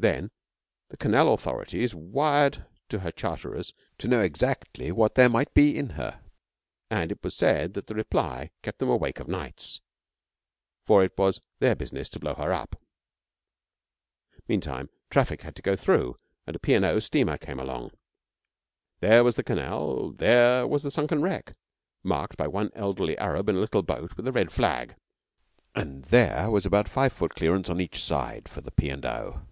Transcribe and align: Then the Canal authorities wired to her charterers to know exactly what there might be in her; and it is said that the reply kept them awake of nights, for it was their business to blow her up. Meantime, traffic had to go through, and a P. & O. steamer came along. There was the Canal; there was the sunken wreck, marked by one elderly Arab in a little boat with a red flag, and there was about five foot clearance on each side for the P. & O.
Then 0.00 0.30
the 0.88 0.96
Canal 0.96 1.30
authorities 1.34 1.94
wired 1.94 2.64
to 2.88 3.00
her 3.00 3.10
charterers 3.12 3.70
to 3.98 4.08
know 4.08 4.22
exactly 4.22 4.90
what 4.90 5.14
there 5.14 5.28
might 5.28 5.52
be 5.52 5.76
in 5.76 5.90
her; 5.90 6.22
and 6.88 7.12
it 7.12 7.18
is 7.22 7.34
said 7.36 7.74
that 7.74 7.86
the 7.86 7.94
reply 7.94 8.50
kept 8.62 8.78
them 8.78 8.88
awake 8.88 9.20
of 9.20 9.28
nights, 9.28 9.82
for 10.86 11.04
it 11.04 11.12
was 11.18 11.42
their 11.58 11.74
business 11.76 12.08
to 12.08 12.18
blow 12.18 12.32
her 12.36 12.50
up. 12.50 12.76
Meantime, 14.48 14.88
traffic 15.10 15.42
had 15.42 15.54
to 15.56 15.60
go 15.60 15.76
through, 15.76 16.18
and 16.46 16.56
a 16.56 16.60
P. 16.60 16.74
& 16.76 16.82
O. 16.82 16.98
steamer 16.98 17.36
came 17.36 17.60
along. 17.60 17.90
There 19.00 19.22
was 19.22 19.34
the 19.34 19.44
Canal; 19.44 20.12
there 20.12 20.66
was 20.66 20.82
the 20.82 20.90
sunken 20.90 21.20
wreck, 21.20 21.56
marked 22.02 22.38
by 22.38 22.46
one 22.46 22.70
elderly 22.74 23.18
Arab 23.18 23.50
in 23.50 23.56
a 23.56 23.60
little 23.60 23.82
boat 23.82 24.16
with 24.16 24.26
a 24.26 24.32
red 24.32 24.50
flag, 24.50 24.96
and 25.74 26.04
there 26.04 26.50
was 26.50 26.64
about 26.64 26.88
five 26.88 27.12
foot 27.12 27.34
clearance 27.34 27.68
on 27.68 27.82
each 27.82 28.02
side 28.02 28.48
for 28.48 28.62
the 28.62 28.70
P. 28.70 28.90
& 29.02 29.04
O. 29.04 29.42